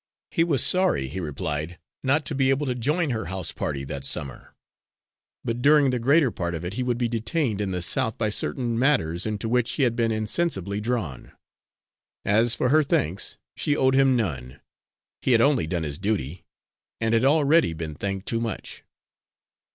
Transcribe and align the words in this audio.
He 0.31 0.43
was 0.43 0.65
sorry, 0.65 1.07
he 1.09 1.19
replied, 1.19 1.77
not 2.03 2.25
to 2.25 2.33
be 2.33 2.49
able 2.49 2.65
to 2.65 2.73
join 2.73 3.11
her 3.11 3.25
house 3.25 3.51
party 3.51 3.83
that 3.83 4.03
summer, 4.03 4.55
but 5.45 5.61
during 5.61 5.91
the 5.91 5.99
greater 5.99 6.31
part 6.31 6.55
of 6.55 6.65
it 6.65 6.73
he 6.73 6.81
would 6.81 6.97
be 6.97 7.07
detained 7.07 7.61
in 7.61 7.69
the 7.69 7.83
South 7.83 8.17
by 8.17 8.29
certain 8.31 8.79
matters 8.79 9.27
into 9.27 9.47
which 9.47 9.73
he 9.73 9.83
had 9.83 9.95
been 9.95 10.11
insensibly 10.11 10.81
drawn. 10.81 11.33
As 12.25 12.55
for 12.55 12.69
her 12.69 12.81
thanks, 12.81 13.37
she 13.55 13.77
owed 13.77 13.93
him 13.93 14.15
none; 14.15 14.59
he 15.21 15.33
had 15.33 15.41
only 15.41 15.67
done 15.67 15.83
his 15.83 15.99
duty, 15.99 16.45
and 16.99 17.13
had 17.13 17.23
already 17.23 17.71
been 17.71 17.93
thanked 17.93 18.27
too 18.27 18.39
much. 18.41 18.83